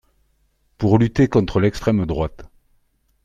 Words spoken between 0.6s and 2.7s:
Pour lutter contre l’extrême droite.